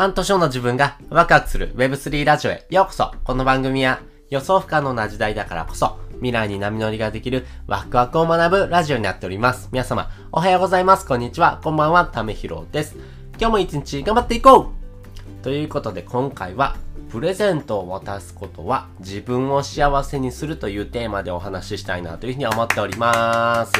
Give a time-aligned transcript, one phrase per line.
[0.00, 4.00] 半年後の自分がワクワクする Web3 ラジオへようこそこの番組は
[4.30, 9.68] 予想不可能な時代だからこそ未来に波乗りができるワクワクを学ぶラジオになっております。
[9.72, 11.04] 皆様、おはようございます。
[11.04, 11.60] こんにちは。
[11.62, 12.06] こんばんは。
[12.06, 12.96] ためひろです。
[13.38, 16.78] 今日も一日頑張っていこうということで今回は
[17.10, 23.72] プレゼントを渡すことは自分を幸せにするというテーマでお話ししたいなというふうに思っております。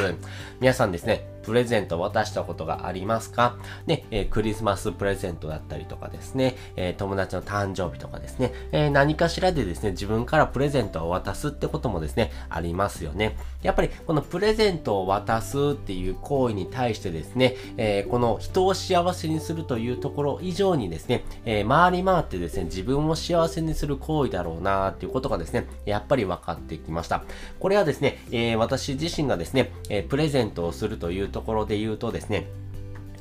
[0.59, 3.57] 皆さんですね、プレゼントを渡したことがありますか？
[3.85, 13.37] ね、えー、クリスマスプレゼントだったりとかですね、えー、友達の誕生日とかですね、えー、何かしらでですね、自分からプレゼントを渡すってこともですね、ありますよね。
[13.63, 27.23] やっぱりこのプレゼントを渡すっていう行為に対してですね、えこの人を幸せにするというところ以上にですね、え回り回ってですね、自分を幸せにする行為だろうなっていうことがですね、やっぱり分かってきました。
[27.59, 32.47] これはですね、え私自身がですね、えプレゼントをするというところで言うとですね、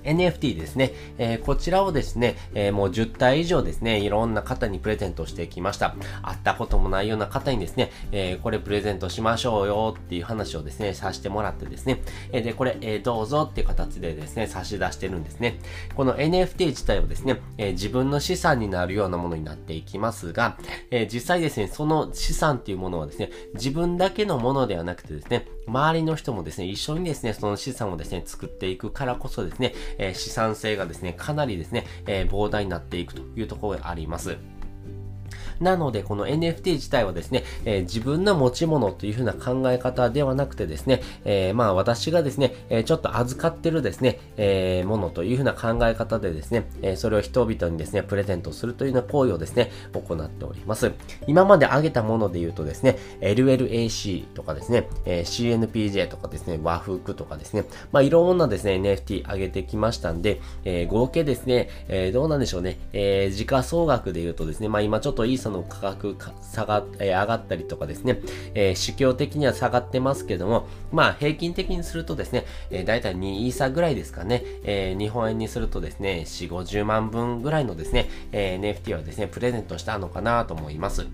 [0.04, 5.94] NFT ですね、えー、こちらをですね、えー、もう10体以上ですね、いろんな方にプレゼントしてきました。
[6.22, 15.58] 会ったこともないような方にですね、えー、これプレゼントしましょうよっていう話をですね、させてもらってですね、えで、これ、えどうぞっていう形でですね、差し出してるんですね。
[15.94, 20.56] この NFT 自体はですね、え自分の資産になるようなものになっていきますが、
[20.90, 34.36] え実際ですね、その資産っていうものはですね、自分だけのものではなくてですね、周りの人もですね、一緒にですね、その資産をですね、作っていくからこそですね、え、資産性がですね、かなりですね、え、膨大になっていくというところがあります。
[35.60, 50.92] なので、この NFT 自体はですね、えー、自分の持ち物というふうな考え方ではなくてですね、えー、まあ私がですね、えちょっと預かってるですね、えものというふうな考え方でですね、えそれを人々にですね、プレゼントするというような行為をですね、行っております。
[51.26, 68.20] 今まで挙げたもので言うとですね、LLAC とかですね、え CNPJ とかですね、和服とかですね、まあいろんなですね、NFT 挙げてきましたんで、え合計ですね、えどうなんでしょうね、え時価総額で言うとですね、まあ今ちょっといいその価格下が、えー、上がったりとかですね、
[68.54, 81.06] えー、市況的には下がってますけども、まあ平均的にするとですね、えー、だいたい2イーサぐらいですかね、えー、日本円にするとですね、4、50万分ぐらいのですね、えー、NFT はですね、プレゼントしたのかなと思います。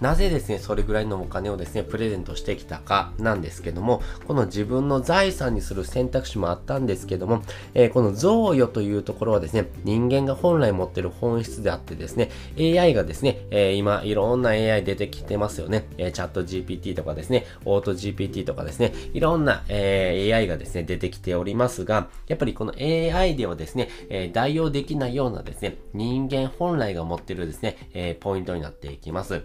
[0.00, 7.42] なぜですね、それぐらいのお金をですね、プレゼントしてきたかなんですけども、この自分の財産にする選択肢もあったんですけども、
[7.74, 15.86] えー、この贈与というところはですね、人間が本来持ってる本質であってですね、AI がですね、えー、今いろんな AI 出てきてますよね。
[15.98, 29.42] えー、チャット GPT とかですね、オート GPT とかですね、いろんな、え AI がですね、出てきておりますが、やっぱりこの AI ではですね、え代用できないようなですね、人間本来が持ってるですね、えポイントになっていきます。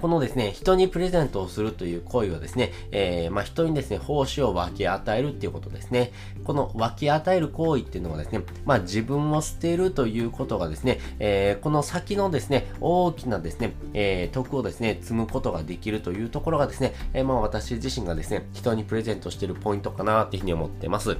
[0.00, 6.12] このですね、人にプレゼントをするという行為はですね、えー、まあ、人にですね、奉仕を分け与えるっていうことですね。
[6.44, 21.16] この分け与える行為っていうのはですね、まあ、自分を捨てるということがですね、えー、この先のですね、大きなですね、えー、徳をですね、積むことができるというところがですね、えまあ、私自身がですね、人にプレゼントしてるポイントかなっていうふうに思ってます。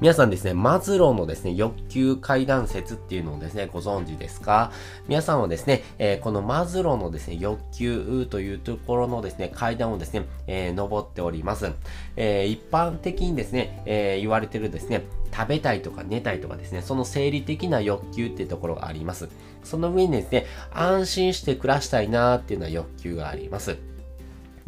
[0.00, 4.72] 皆さんですね、マズローのですね、欲求階段説っていうのをですね、ご存知ですか？
[5.08, 11.70] 皆さんはですね、えー、このマズローのですね、欲求というところのですね、階段をですね、えー、登っております。
[12.16, 15.04] えー、一般的にですね、え言われてるですね、
[15.36, 19.28] 食べたいとか寝たいとかですね、その生理的な欲求っていうところがあります。
[19.64, 23.76] その上にですね、安心して暮らしたいなーっていうような欲求があります。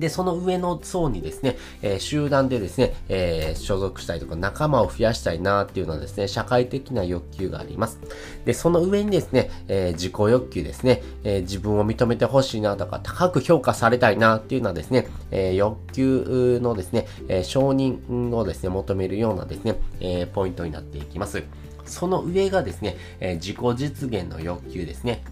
[0.02, 8.00] で、その上の層にですね、えー、集団でですね、えー、所属したいとか仲間を増やしたいなっていうのはですね、社会的な欲求があります。
[8.44, 21.44] で、その上にですね、えー、自己欲求ですね、え自分を認めてほしいなとか、高く評価されたいなっていうのはですね、え欲求のですね、え承認をですね、求めるようなですね、えポイントになっていきます。
[21.84, 25.22] その上がですね、え自己実現の欲求ですね。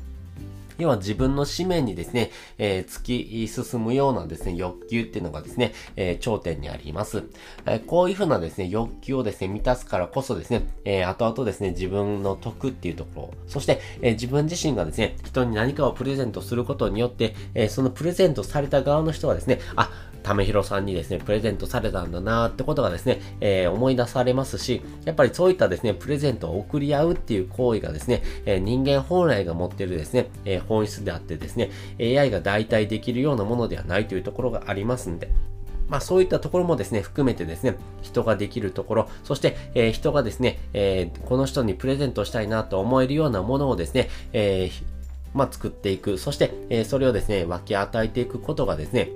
[0.81, 7.25] 要は自分の使命にですね、えー、突き進むようなですね、欲求っていうのがですね、えー、頂点にあります。
[7.67, 19.91] えー、こういうふうなですね、欲求をですね、満たすからこそですね、えー、後々ですね、自分の得っていうところ、そして、えー、自分自身がですね、人に何かをプレゼントすることによって、えー、そのプレゼントされた側の人はですね、あ、
[20.23, 31.71] ためひろさんにですね、プレゼントされたんだなってことがですね、えー、思い出されますし、やっぱりそういったですね、プレゼントを送り合うっていう行為がですね、えー、人間本来が持ってるですね、えー、本質であってですね、
[32.01, 35.31] AI が代替できるようなものではないというところがありますんで、
[35.91, 44.85] まあそういったところもですね、含めてですね、人ができるところ、そして、えー、人がですね、えー、この人にプレゼントしたいなと思えるようなものをですね、えー、
[45.35, 49.11] まあ作っていく、そして、え、それをですね、分け与えていくことがですね、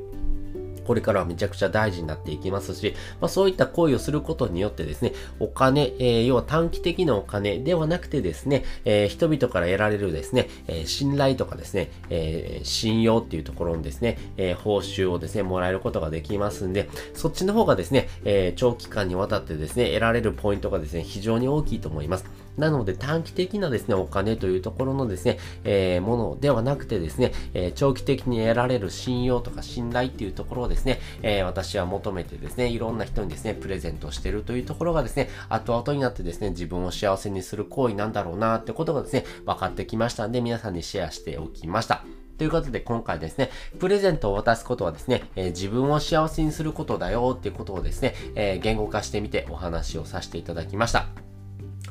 [0.85, 22.44] これからはめちゃくちゃ大事になっていきますし、まあ、そういった行為をすることによってですね、お金、えー、要は短期的なお金ではなくてですね、えー、人々から得られるですね、えー、信頼とかですね、え信用っていうところにですね、え報酬をですね、もらえることができますんで、そっちの方がですね、え長期間にわたってですね、得られるポイントがですね、非常に大きいと思います。
[22.57, 42.05] なので短期的なですね、お金というところのですね、えー、ものではなくてですね、えー、長期的に得られる信用とか信頼っていうところをですね、えー、私は求めてですね、いろんな人にですね、プレゼントしてるというところがですね、後々になってですね、自分を幸せにする行為なんだろうなってことがですね、分かってきましたんで、皆さんにシェアしておきました。
[42.39, 51.24] ということで今回ですね、プレゼントを渡すことはですね、えー、自分を幸せにすることだよっていうことをですね、えー、言語化してみてお話をさせていただきました。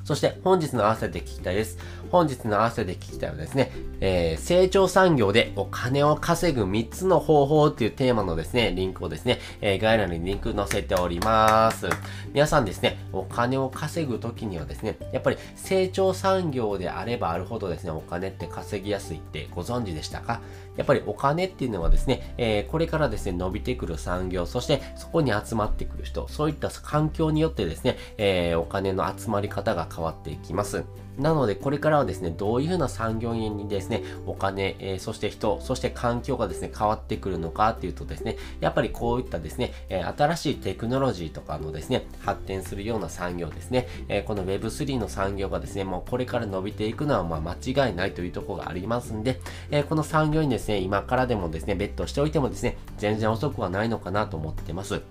[0.03, 1.77] そして本日の合わせて聞きたいです。
[2.11, 11.88] 本日の合わせて聞きたいはですね、えー、成長産業でお金を稼ぐ3つの方法っていうテーマのですね、リンクをですね、えー、概要欄にリンク載せております。
[12.33, 20.41] 皆さんですね、お金を稼ぐときにはですね、やっぱり成長産業であればあるほどですね、お金って稼ぎやすいってご存知でしたか？
[20.75, 30.84] やっぱりお金っていうのはですね、えー、これからですね、伸びてくる産業、そしてそこに集まってくる人、そういった環境によってですね、えー、お金の集まり方が変わっていきます。
[31.18, 55.01] なので、これからはですね、どういうふうな産業にですね、お金、えー、そして人、そして環境がですね、変わってくるのかっていうとですね、やっぱりこういったですね、えー、新しいテクノロジーとかのですね、発展するような産業ですね、えー、この Web3 の産業がですね、もうこれから伸びていくのはまあ間違いないというところがありますんで、えこの産業にですね、今からでもですね、ベットしておいてもですね、全然遅くはないのかなと思ってます。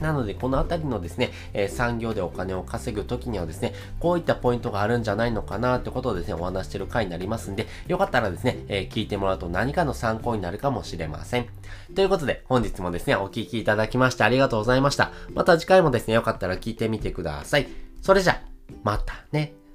[0.00, 11.46] なので、このあたりのですね、え、産業でお金を稼ぐときにはですね、こういったポイントがあるんじゃないのかなってことをですね、お話してる回になりますんで、よかったらですね、え、聞いてもらうと何かの参考になるかもしれません。
[11.94, 15.12] ということで、本日もですね、お聴きいただきましてありがとうございました。
[15.34, 17.68] また次回もですね、よかったら聞いてみてください。
[18.02, 18.40] それじゃ、
[18.82, 19.65] またね。